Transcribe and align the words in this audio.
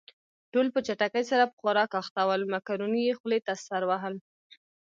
ټول 0.51 0.67
په 0.73 0.79
چټکۍ 0.87 1.23
سره 1.31 1.43
په 1.49 1.55
خوراک 1.61 1.91
اخته 2.01 2.21
ول، 2.27 2.41
مکروني 2.53 3.01
يې 3.07 3.13
خولې 3.19 3.39
ته 3.45 3.53
سر 3.65 3.83
وهل. 3.89 4.15